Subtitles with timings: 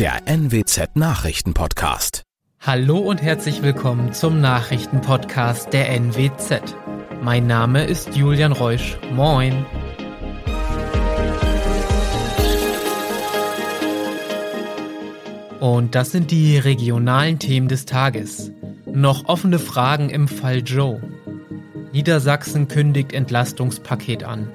[0.00, 2.22] der NWZ Nachrichtenpodcast.
[2.58, 6.74] Hallo und herzlich willkommen zum Nachrichtenpodcast der NWZ.
[7.20, 8.96] Mein Name ist Julian Reusch.
[9.12, 9.66] Moin.
[15.60, 18.52] Und das sind die regionalen Themen des Tages.
[18.86, 21.02] Noch offene Fragen im Fall Joe.
[21.92, 24.50] Niedersachsen kündigt Entlastungspaket an.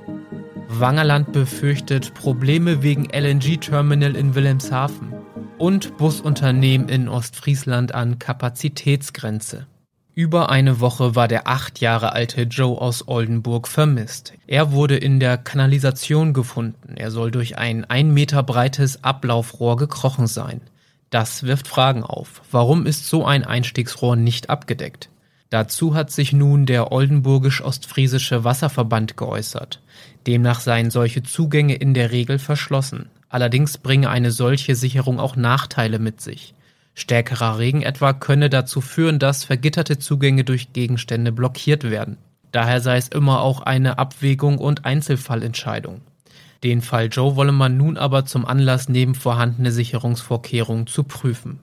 [0.69, 5.24] Wangerland befürchtet Probleme wegen LNG-Terminal in Wilhelmshaven.
[5.57, 9.67] Und Busunternehmen in Ostfriesland an Kapazitätsgrenze.
[10.13, 14.33] Über eine Woche war der acht Jahre alte Joe aus Oldenburg vermisst.
[14.47, 16.97] Er wurde in der Kanalisation gefunden.
[16.97, 20.61] Er soll durch ein ein Meter breites Ablaufrohr gekrochen sein.
[21.09, 22.41] Das wirft Fragen auf.
[22.51, 25.09] Warum ist so ein Einstiegsrohr nicht abgedeckt?
[25.49, 29.81] Dazu hat sich nun der Oldenburgisch-Ostfriesische Wasserverband geäußert.
[30.27, 33.09] Demnach seien solche Zugänge in der Regel verschlossen.
[33.35, 36.53] Allerdings bringe eine solche Sicherung auch Nachteile mit sich.
[36.93, 42.15] Stärkerer Regen etwa könne dazu führen, dass vergitterte Zugänge durch Gegenstände blockiert werden.
[42.53, 45.99] Daher sei es immer auch eine Abwägung und Einzelfallentscheidung.
[46.63, 51.59] Den Fall Joe wolle man nun aber zum Anlass nehmen, vorhandene Sicherungsvorkehrungen zu prüfen.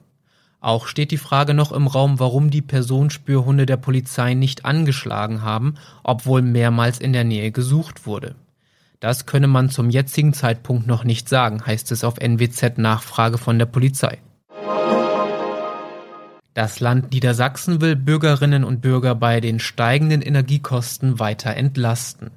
[0.61, 5.73] Auch steht die Frage noch im Raum, warum die Personenspürhunde der Polizei nicht angeschlagen haben,
[6.03, 8.35] obwohl mehrmals in der Nähe gesucht wurde.
[9.03, 13.59] Das könne man zum jetzigen Zeitpunkt noch nicht sagen, heißt es auf NWZ Nachfrage von
[13.59, 14.19] der Polizei.
[16.53, 22.31] Das Land Niedersachsen will Bürgerinnen und Bürger bei den steigenden Energiekosten weiter entlasten.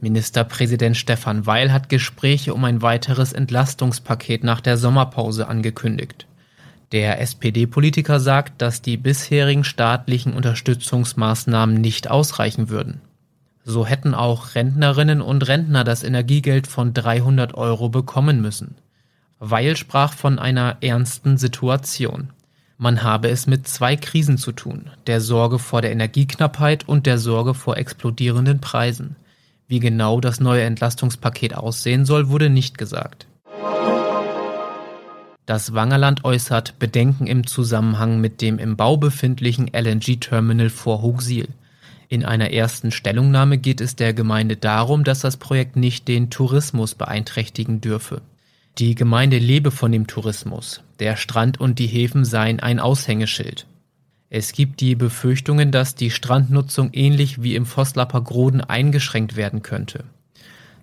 [0.00, 6.26] Ministerpräsident Stefan Weil hat Gespräche um ein weiteres Entlastungspaket nach der Sommerpause angekündigt.
[6.90, 13.02] Der SPD-Politiker sagt, dass die bisherigen staatlichen Unterstützungsmaßnahmen nicht ausreichen würden.
[13.70, 18.76] So hätten auch Rentnerinnen und Rentner das Energiegeld von 300 Euro bekommen müssen.
[19.40, 22.30] Weil sprach von einer ernsten Situation.
[22.78, 27.18] Man habe es mit zwei Krisen zu tun, der Sorge vor der Energieknappheit und der
[27.18, 29.16] Sorge vor explodierenden Preisen.
[29.66, 33.26] Wie genau das neue Entlastungspaket aussehen soll, wurde nicht gesagt.
[35.44, 41.48] Das Wangerland äußert Bedenken im Zusammenhang mit dem im Bau befindlichen LNG-Terminal vor Hugsiel.
[42.10, 46.94] In einer ersten Stellungnahme geht es der Gemeinde darum, dass das Projekt nicht den Tourismus
[46.94, 48.22] beeinträchtigen dürfe.
[48.78, 50.82] Die Gemeinde lebe von dem Tourismus.
[51.00, 53.66] Der Strand und die Häfen seien ein Aushängeschild.
[54.30, 60.04] Es gibt die Befürchtungen, dass die Strandnutzung ähnlich wie im Vosslapper Groden eingeschränkt werden könnte.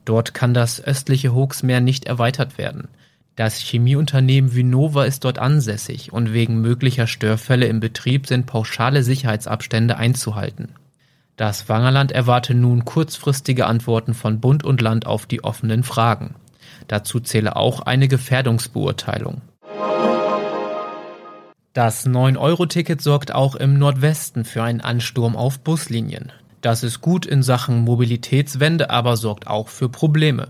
[0.04, 2.88] Dort kann das östliche Hochsmeer nicht erweitert werden.
[3.36, 9.98] Das Chemieunternehmen Vinova ist dort ansässig und wegen möglicher Störfälle im Betrieb sind pauschale Sicherheitsabstände
[9.98, 10.70] einzuhalten.
[11.38, 16.36] Das Wangerland erwarte nun kurzfristige Antworten von Bund und Land auf die offenen Fragen.
[16.88, 19.42] Dazu zähle auch eine Gefährdungsbeurteilung.
[21.74, 26.32] Das 9-Euro-Ticket sorgt auch im Nordwesten für einen Ansturm auf Buslinien.
[26.62, 30.48] Das ist gut in Sachen Mobilitätswende, aber sorgt auch für Probleme.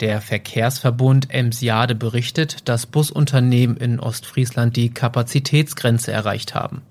[0.00, 6.82] Der Verkehrsverbund Emsiade berichtet, dass Busunternehmen in Ostfriesland die Kapazitätsgrenze erreicht haben.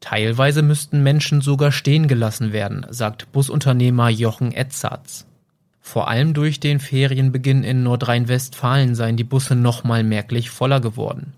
[0.00, 5.26] Teilweise müssten Menschen sogar stehen gelassen werden, sagt Busunternehmer Jochen Etzatz.
[5.82, 11.34] Vor allem durch den Ferienbeginn in Nordrhein-Westfalen seien die Busse nochmal merklich voller geworden.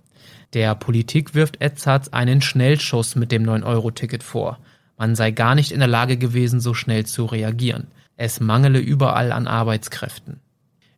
[0.53, 4.59] Der Politik wirft Etzatz einen Schnellschuss mit dem 9-Euro-Ticket vor.
[4.99, 7.89] Man sei gar nicht in der Lage gewesen, so schnell zu reagieren.
[8.17, 10.41] Es mangele überall an Arbeitskräften.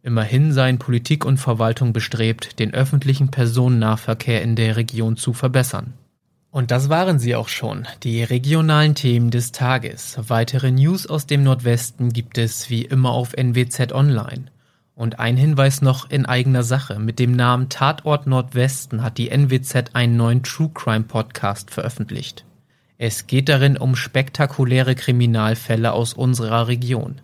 [0.02, 5.94] Immerhin seien Politik und Verwaltung bestrebt, den öffentlichen Personennahverkehr in der Region zu verbessern.
[6.54, 10.16] Und das waren sie auch schon, die regionalen Themen des Tages.
[10.28, 14.44] Weitere News aus dem Nordwesten gibt es wie immer auf NWZ Online.
[14.94, 17.00] Und ein Hinweis noch in eigener Sache.
[17.00, 22.44] Mit dem Namen Tatort Nordwesten hat die NWZ einen neuen True Crime Podcast veröffentlicht.
[22.98, 27.16] Es geht darin um spektakuläre Kriminalfälle aus unserer Region.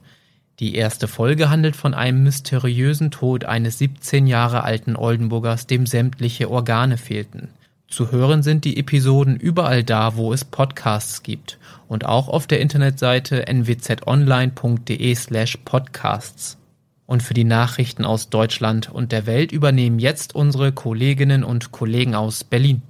[0.58, 6.50] Die erste Folge handelt von einem mysteriösen Tod eines 17 Jahre alten Oldenburgers, dem sämtliche
[6.50, 7.50] Organe fehlten.
[7.90, 11.58] Zu hören sind die Episoden überall da, wo es Podcasts gibt
[11.88, 16.56] und auch auf der Internetseite nwzonline.de slash podcasts.
[17.06, 22.14] Und für die Nachrichten aus Deutschland und der Welt übernehmen jetzt unsere Kolleginnen und Kollegen
[22.14, 22.82] aus Berlin.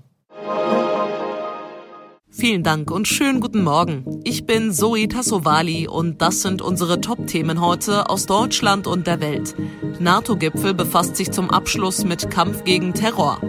[2.28, 4.20] Vielen Dank und schönen guten Morgen.
[4.24, 9.54] Ich bin Zoe Tassovali und das sind unsere Top-Themen heute aus Deutschland und der Welt.
[9.98, 13.40] NATO-Gipfel befasst sich zum Abschluss mit Kampf gegen Terror.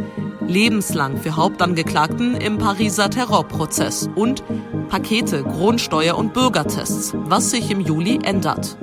[0.52, 4.44] Lebenslang für Hauptangeklagten im Pariser Terrorprozess und
[4.90, 8.78] Pakete, Grundsteuer und Bürgertests, was sich im Juli ändert.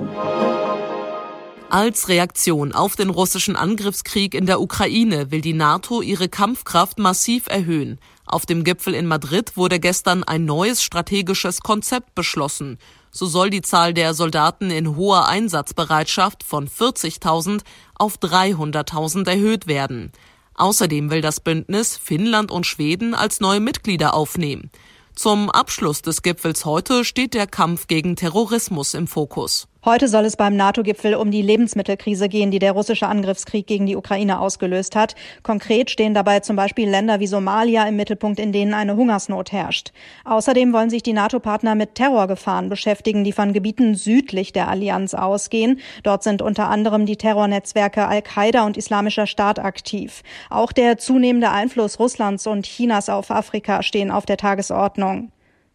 [1.69, 7.45] Als Reaktion auf den russischen Angriffskrieg in der Ukraine will die NATO ihre Kampfkraft massiv
[7.47, 7.99] erhöhen.
[8.25, 12.79] Auf dem Gipfel in Madrid wurde gestern ein neues strategisches Konzept beschlossen.
[13.11, 17.61] So soll die Zahl der Soldaten in hoher Einsatzbereitschaft von 40.000
[17.93, 20.11] auf 300.000 erhöht werden.
[20.59, 24.69] Außerdem will das Bündnis Finnland und Schweden als neue Mitglieder aufnehmen.
[25.15, 29.69] Zum Abschluss des Gipfels heute steht der Kampf gegen Terrorismus im Fokus.
[29.85, 33.95] Heute soll es beim NATO-Gipfel um die Lebensmittelkrise gehen, die der russische Angriffskrieg gegen die
[33.95, 35.15] Ukraine ausgelöst hat.
[35.41, 39.93] Konkret stehen dabei zum Beispiel Länder wie Somalia im Mittelpunkt, in denen eine Hungersnot herrscht.
[40.25, 45.79] Außerdem wollen sich die NATO-Partner mit Terrorgefahren beschäftigen, die von Gebieten südlich der Allianz ausgehen.
[46.03, 50.23] Dort sind unter anderem die Terrornetzwerke Al-Qaida und Islamischer Staat aktiv.
[50.49, 55.31] Auch der zunehmende Einfluss Russlands und Chinas auf Afrika stehen auf der Tagesordnung.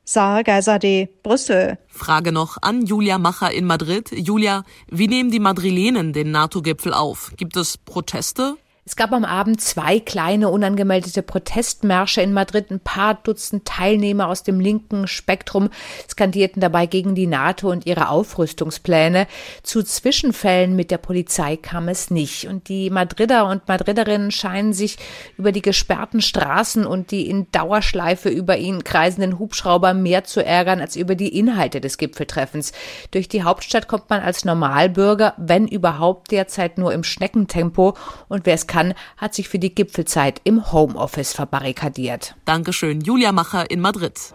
[0.07, 1.79] Sarah Geiserde, Brüssel.
[1.89, 4.11] Frage noch an Julia Macher in Madrid.
[4.13, 7.33] Julia, wie nehmen die Madrilenen den NATO-Gipfel auf?
[7.39, 8.57] Gibt es Proteste?
[8.87, 12.71] Es gab am Abend zwei kleine unangemeldete Protestmärsche in Madrid.
[12.71, 15.71] Ein paar Dutzend Teilnehmer aus dem linken Spektrum
[16.07, 19.27] skandierten dabei gegen die NATO und ihre Aufrüstungspläne.
[19.63, 22.47] Zu Zwischenfällen mit der Polizei kam es nicht.
[22.47, 24.99] Und die Madrider und Madriderinnen scheinen sich
[25.39, 30.83] über die gesperrten Straßen und die in Dauerschleife über ihnen kreisenden Hubschrauber mehr zu ärgern
[30.83, 32.73] als über die Inhalte des Gipfeltreffens.
[33.13, 37.97] Durch die Hauptstadt kommt man als Normalbürger, wenn überhaupt derzeit nur im Schneckentempo.
[38.29, 42.35] Und wer es kann, hat sich für die Gipfelzeit im Homeoffice verbarrikadiert.
[42.45, 44.35] Dankeschön, Julia Macher in Madrid.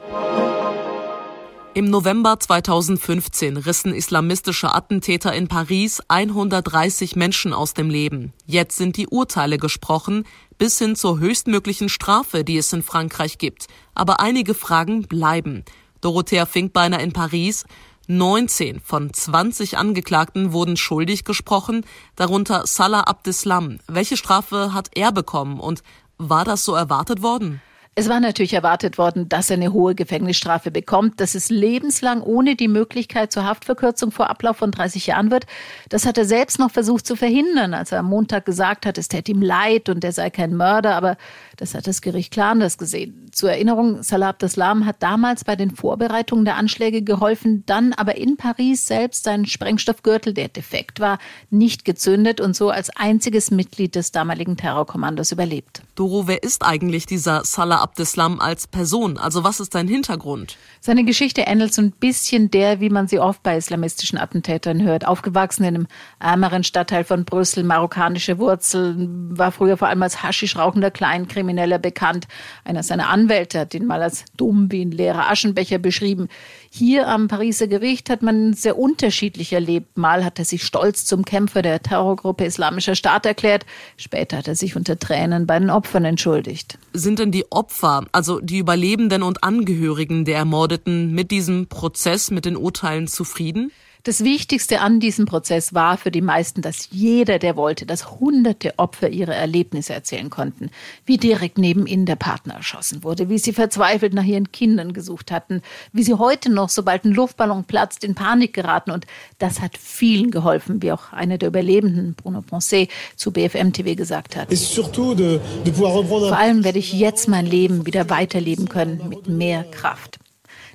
[1.73, 8.31] Im November 2015 rissen islamistische Attentäter in Paris 130 Menschen aus dem Leben.
[8.45, 10.25] Jetzt sind die Urteile gesprochen,
[10.57, 13.67] bis hin zur höchstmöglichen Strafe, die es in Frankreich gibt.
[13.93, 15.65] Aber einige Fragen bleiben.
[15.99, 17.65] Dorothea Finkbeiner in Paris.
[18.11, 21.85] 19 von 20 Angeklagten wurden schuldig gesprochen,
[22.15, 23.77] darunter Salah Abdeslam.
[23.87, 25.83] Welche Strafe hat er bekommen und
[26.17, 27.61] war das so erwartet worden?
[27.95, 32.55] Es war natürlich erwartet worden, dass er eine hohe Gefängnisstrafe bekommt, dass es lebenslang ohne
[32.55, 35.45] die Möglichkeit zur Haftverkürzung vor Ablauf von 30 Jahren wird.
[35.89, 39.09] Das hat er selbst noch versucht zu verhindern, als er am Montag gesagt hat, es
[39.09, 41.17] täte ihm leid und er sei kein Mörder, aber
[41.57, 43.29] das hat das Gericht klar anders gesehen.
[43.33, 48.37] Zur Erinnerung, Salah Abdeslam hat damals bei den Vorbereitungen der Anschläge geholfen, dann aber in
[48.37, 51.19] Paris selbst seinen Sprengstoffgürtel, der defekt war,
[51.49, 55.81] nicht gezündet und so als einziges Mitglied des damaligen Terrorkommandos überlebt.
[55.95, 59.17] Doro, wer ist eigentlich dieser Salah Abdeslam als Person?
[59.17, 60.57] Also was ist sein Hintergrund?
[60.81, 65.05] Seine Geschichte ähnelt so ein bisschen der, wie man sie oft bei islamistischen Attentätern hört.
[65.05, 65.87] Aufgewachsen in einem
[66.19, 72.27] ärmeren Stadtteil von Brüssel, marokkanische Wurzeln, war früher vor allem als haschischrauchender Kleinkrimineller bekannt.
[72.63, 76.27] Einer seiner Anwälte hat ihn mal als dumm wie ein leerer Aschenbecher beschrieben.
[76.69, 79.97] Hier am Pariser Gericht hat man sehr unterschiedlich erlebt.
[79.97, 83.65] Mal hat er sich stolz zum Kämpfer der Terrorgruppe Islamischer Staat erklärt.
[83.97, 86.77] Später hat er sich unter Tränen bei den Opfern entschuldigt.
[86.93, 87.68] Sind denn die Opfer,
[88.11, 93.71] also die Überlebenden und Angehörigen der Ermordeten, mit diesem Prozess, mit den Urteilen zufrieden?
[94.03, 98.79] Das Wichtigste an diesem Prozess war für die meisten, dass jeder, der wollte, dass hunderte
[98.79, 100.69] Opfer ihre Erlebnisse erzählen konnten.
[101.05, 105.31] Wie direkt neben ihnen der Partner erschossen wurde, wie sie verzweifelt nach ihren Kindern gesucht
[105.31, 105.61] hatten,
[105.91, 108.91] wie sie heute noch, sobald ein Luftballon platzt, in Panik geraten.
[108.91, 109.05] Und
[109.37, 114.37] das hat vielen geholfen, wie auch einer der Überlebenden, Bruno Poncet, zu BFM TV gesagt
[114.37, 114.47] hat.
[114.49, 120.19] Vor allem werde ich jetzt mein Leben wieder weiterleben können mit mehr Kraft.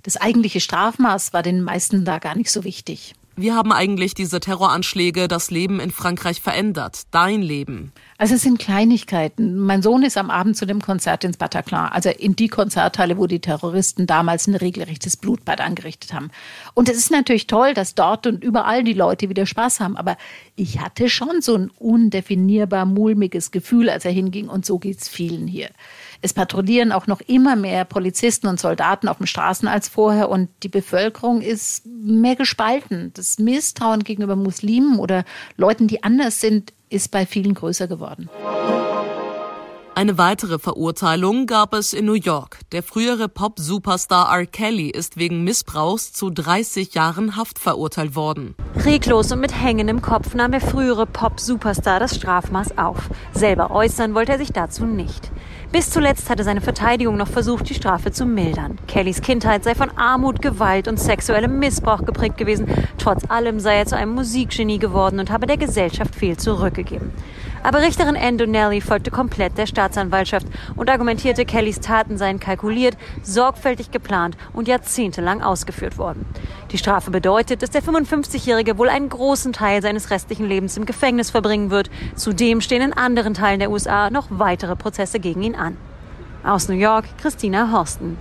[0.05, 3.15] Das eigentliche Strafmaß war den meisten da gar nicht so wichtig.
[3.37, 7.03] Wie haben eigentlich diese Terroranschläge das Leben in Frankreich verändert?
[7.11, 7.91] Dein Leben?
[8.17, 9.59] Also es sind Kleinigkeiten.
[9.59, 13.27] Mein Sohn ist am Abend zu dem Konzert ins Bataclan, also in die Konzerthalle, wo
[13.27, 16.31] die Terroristen damals ein regelrechtes Blutbad angerichtet haben.
[16.75, 19.97] Und es ist natürlich toll, dass dort und überall die Leute wieder Spaß haben.
[19.97, 20.17] Aber
[20.55, 24.49] ich hatte schon so ein undefinierbar mulmiges Gefühl, als er hinging.
[24.49, 25.71] Und so geht's vielen hier.
[26.21, 30.49] Es patrouillieren auch noch immer mehr Polizisten und Soldaten auf den Straßen als vorher und
[30.63, 33.13] die Bevölkerung ist mehr gespalten.
[33.15, 35.25] Das Misstrauen gegenüber Muslimen oder
[35.57, 38.29] Leuten, die anders sind, ist bei vielen größer geworden.
[39.97, 42.59] Eine weitere Verurteilung gab es in New York.
[42.73, 44.45] Der frühere Pop-Superstar R.
[44.45, 48.57] Kelly ist wegen Missbrauchs zu 30 Jahren Haft verurteilt worden.
[48.85, 53.09] Reglos und mit hängendem Kopf nahm der frühere Pop-Superstar das Strafmaß auf.
[53.35, 55.31] Selber äußern wollte er sich dazu nicht.
[55.71, 58.79] Bis zuletzt hatte seine Verteidigung noch versucht, die Strafe zu mildern.
[58.89, 62.67] Kellys Kindheit sei von Armut, Gewalt und sexuellem Missbrauch geprägt gewesen.
[62.99, 67.13] Trotz allem sei er zu einem Musikgenie geworden und habe der Gesellschaft viel zurückgegeben.
[67.65, 74.37] Aber Richterin Ann folgte komplett der Staatsanwaltschaft und argumentierte, Kellys Taten seien kalkuliert, sorgfältig geplant
[74.53, 76.27] und jahrzehntelang ausgeführt worden.
[76.73, 81.31] Die Strafe bedeutet, dass der 55-Jährige wohl einen großen Teil seines restlichen Lebens im Gefängnis
[81.31, 81.91] verbringen wird.
[82.15, 85.79] Zudem stehen in anderen Teilen der USA noch weitere Prozesse gegen ihn an.
[86.45, 88.19] Aus New York, Christina Horsten.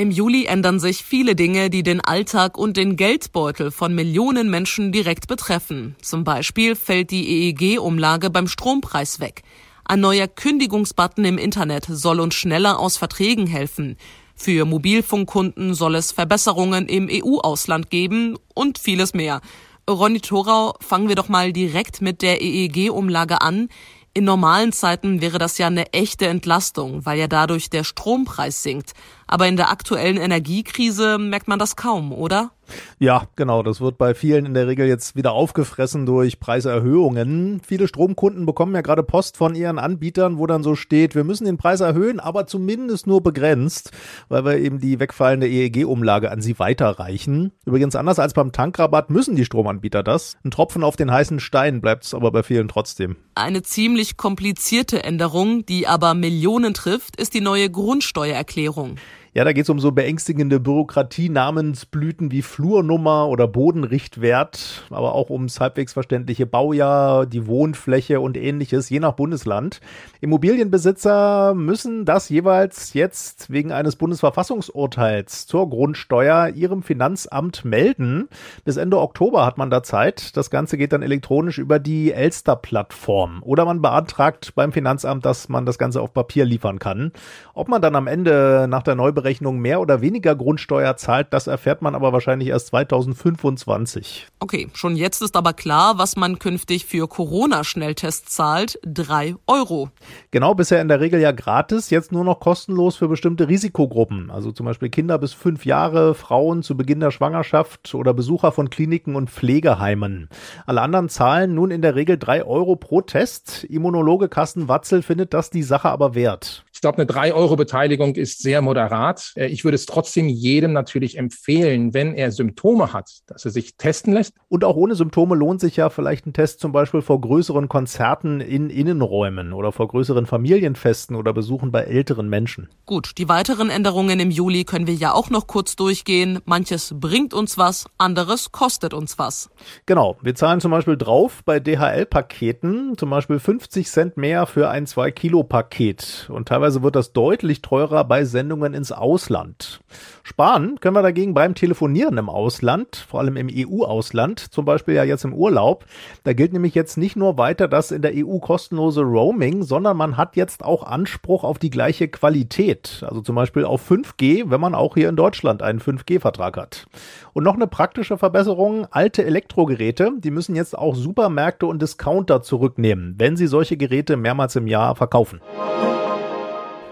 [0.00, 4.92] Im Juli ändern sich viele Dinge, die den Alltag und den Geldbeutel von Millionen Menschen
[4.92, 5.94] direkt betreffen.
[6.00, 9.42] Zum Beispiel fällt die EEG-Umlage beim Strompreis weg.
[9.84, 13.98] Ein neuer Kündigungsbutton im Internet soll uns schneller aus Verträgen helfen.
[14.34, 19.42] Für Mobilfunkkunden soll es Verbesserungen im EU-Ausland geben und vieles mehr.
[19.86, 23.68] Ronny Thorau, fangen wir doch mal direkt mit der EEG-Umlage an.
[24.12, 28.92] In normalen Zeiten wäre das ja eine echte Entlastung, weil ja dadurch der Strompreis sinkt.
[29.30, 32.50] Aber in der aktuellen Energiekrise merkt man das kaum, oder?
[32.98, 33.62] Ja, genau.
[33.62, 37.60] Das wird bei vielen in der Regel jetzt wieder aufgefressen durch Preiserhöhungen.
[37.64, 41.44] Viele Stromkunden bekommen ja gerade Post von ihren Anbietern, wo dann so steht, wir müssen
[41.44, 43.92] den Preis erhöhen, aber zumindest nur begrenzt,
[44.28, 47.52] weil wir eben die wegfallende EEG-Umlage an sie weiterreichen.
[47.64, 50.36] Übrigens anders als beim Tankrabatt müssen die Stromanbieter das.
[50.44, 53.16] Ein Tropfen auf den heißen Stein bleibt es aber bei vielen trotzdem.
[53.36, 58.96] Eine ziemlich komplizierte Änderung, die aber Millionen trifft, ist die neue Grundsteuererklärung.
[59.32, 65.60] Ja, da geht es um so beängstigende Bürokratie-Namensblüten wie Flurnummer oder Bodenrichtwert, aber auch ums
[65.60, 69.80] halbwegs verständliche Baujahr, die Wohnfläche und ähnliches, je nach Bundesland.
[70.20, 78.28] Immobilienbesitzer müssen das jeweils jetzt wegen eines Bundesverfassungsurteils zur Grundsteuer ihrem Finanzamt melden.
[78.64, 80.36] Bis Ende Oktober hat man da Zeit.
[80.36, 83.44] Das Ganze geht dann elektronisch über die Elster-Plattform.
[83.44, 87.12] Oder man beantragt beim Finanzamt, dass man das Ganze auf Papier liefern kann.
[87.54, 91.46] Ob man dann am Ende nach der Neubau Steuerberechnung mehr oder weniger Grundsteuer zahlt, das
[91.46, 94.26] erfährt man aber wahrscheinlich erst 2025.
[94.40, 98.78] Okay, schon jetzt ist aber klar, was man künftig für Corona-Schnelltests zahlt.
[98.84, 99.90] Drei Euro.
[100.30, 104.30] Genau, bisher in der Regel ja gratis, jetzt nur noch kostenlos für bestimmte Risikogruppen.
[104.30, 108.70] Also zum Beispiel Kinder bis fünf Jahre, Frauen zu Beginn der Schwangerschaft oder Besucher von
[108.70, 110.28] Kliniken und Pflegeheimen.
[110.66, 113.64] Alle anderen zahlen nun in der Regel drei Euro pro Test.
[113.64, 116.64] Immunologe Carsten Watzel findet das die Sache aber wert.
[116.80, 119.09] Ich glaube, eine 3-Euro-Beteiligung ist sehr moderat.
[119.36, 123.76] Äh, ich würde es trotzdem jedem natürlich empfehlen, wenn er Symptome hat, dass er sich
[123.76, 124.34] testen lässt.
[124.48, 128.40] Und auch ohne Symptome lohnt sich ja vielleicht ein Test zum Beispiel vor größeren Konzerten
[128.40, 132.68] in Innenräumen oder vor größeren Familienfesten oder Besuchen bei älteren Menschen.
[132.86, 136.38] Gut, die weiteren Änderungen im Juli können wir ja auch noch kurz durchgehen.
[136.44, 139.50] Manches bringt uns was, anderes kostet uns was.
[139.86, 144.86] Genau, wir zahlen zum Beispiel drauf bei DHL-Paketen, zum Beispiel 50 Cent mehr für ein
[144.86, 149.80] 2-Kilo-Paket und teilweise Teilweise wird das deutlich teurer bei Sendungen ins Ausland.
[150.22, 155.02] Sparen können wir dagegen beim Telefonieren im Ausland, vor allem im EU-Ausland, zum Beispiel ja
[155.02, 155.86] jetzt im Urlaub.
[156.22, 160.16] Da gilt nämlich jetzt nicht nur weiter das in der EU kostenlose Roaming, sondern man
[160.16, 163.04] hat jetzt auch Anspruch auf die gleiche Qualität.
[163.08, 166.86] Also zum Beispiel auf 5G, wenn man auch hier in Deutschland einen 5G-Vertrag hat.
[167.32, 173.14] Und noch eine praktische Verbesserung, alte Elektrogeräte, die müssen jetzt auch Supermärkte und Discounter zurücknehmen,
[173.18, 175.40] wenn sie solche Geräte mehrmals im Jahr verkaufen.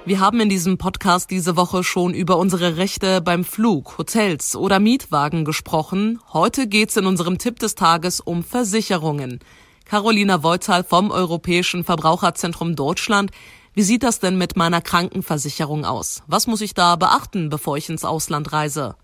[0.08, 4.80] Wir haben in diesem Podcast diese Woche schon über unsere Rechte beim Flug, Hotels oder
[4.80, 6.18] Mietwagen gesprochen.
[6.32, 9.40] Heute geht's in unserem Tipp des Tages um Versicherungen.
[9.84, 13.32] Carolina Voital vom Europäischen Verbraucherzentrum Deutschland.
[13.74, 16.22] Wie sieht das denn mit meiner Krankenversicherung aus?
[16.26, 18.96] Was muss ich da beachten, bevor ich ins Ausland reise?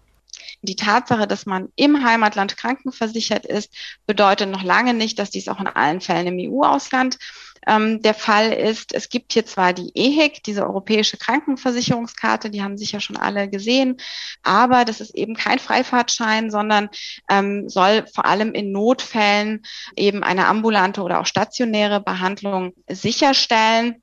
[0.64, 3.72] Die Tatsache, dass man im Heimatland krankenversichert ist,
[4.06, 7.18] bedeutet noch lange nicht, dass dies auch in allen Fällen im EU-Ausland
[7.66, 8.94] ähm, der Fall ist.
[8.94, 13.98] Es gibt hier zwar die EHIC, diese europäische Krankenversicherungskarte, die haben sicher schon alle gesehen,
[14.42, 16.88] aber das ist eben kein Freifahrtschein, sondern
[17.30, 19.62] ähm, soll vor allem in Notfällen
[19.96, 24.02] eben eine ambulante oder auch stationäre Behandlung sicherstellen.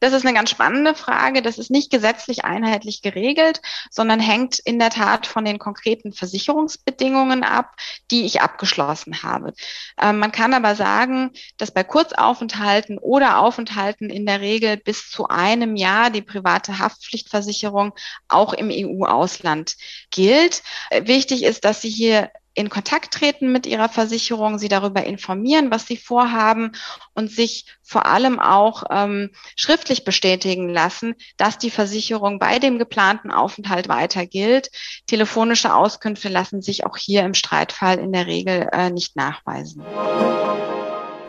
[0.00, 1.42] Das ist eine ganz spannende Frage.
[1.42, 7.42] Das ist nicht gesetzlich einheitlich geregelt, sondern hängt in der Tat von den konkreten Versicherungsbedingungen
[7.42, 7.76] ab,
[8.10, 9.54] die ich abgeschlossen habe.
[10.00, 15.28] Ähm, man kann aber sagen, dass bei Kurzaufenthalten oder Aufenthalten in der Regel bis zu
[15.28, 17.92] einem Jahr die private Haftpflichtversicherung
[18.28, 19.76] auch im EU-Ausland
[20.10, 20.62] gilt.
[20.90, 25.86] Wichtig ist, dass Sie hier in Kontakt treten mit ihrer Versicherung, sie darüber informieren, was
[25.86, 26.72] sie vorhaben
[27.14, 33.30] und sich vor allem auch ähm, schriftlich bestätigen lassen, dass die Versicherung bei dem geplanten
[33.30, 34.70] Aufenthalt weiter gilt.
[35.06, 39.84] Telefonische Auskünfte lassen sich auch hier im Streitfall in der Regel äh, nicht nachweisen.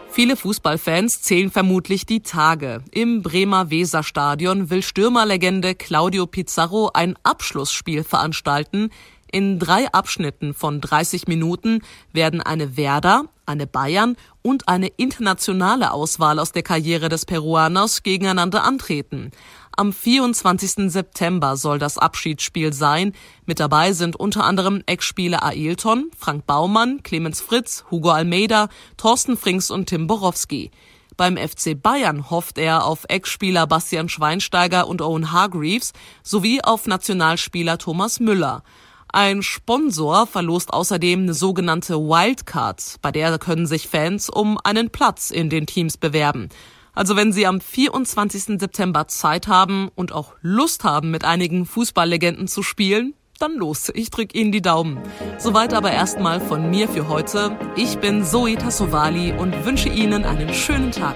[0.10, 2.84] Viele Fußballfans zählen vermutlich die Tage.
[2.92, 8.90] Im Bremer Weserstadion will Stürmerlegende Claudio Pizarro ein Abschlussspiel veranstalten,
[9.32, 11.82] in drei Abschnitten von 30 Minuten
[12.14, 18.64] werden eine Werder, eine Bayern und eine internationale Auswahl aus der Karriere des Peruaners gegeneinander
[18.64, 19.32] antreten.
[19.76, 20.92] Am 24.
[20.92, 23.14] September soll das Abschiedsspiel sein.
[23.46, 29.70] Mit dabei sind unter anderem Ex-Spieler Ailton, Frank Baumann, Clemens Fritz, Hugo Almeida, Thorsten Frings
[29.70, 30.72] und Tim Borowski.
[31.16, 35.94] Beim FC Bayern hofft er auf Ex-Spieler Bastian Schweinsteiger und Owen Hargreaves
[36.24, 38.64] sowie auf Nationalspieler Thomas Müller.
[39.10, 45.32] Ein Sponsor verlost außerdem eine sogenannte Wildcard, bei der können sich Fans um einen Platz
[45.32, 46.50] in den Teams bewerben.
[46.94, 48.60] Also wenn Sie am 24.
[48.60, 54.10] September Zeit haben und auch Lust haben, mit einigen Fußballlegenden zu spielen, dann los, ich
[54.10, 55.00] drück Ihnen die Daumen.
[55.38, 57.56] Soweit aber erstmal von mir für heute.
[57.76, 61.16] Ich bin Zoe Tassovali und wünsche Ihnen einen schönen Tag.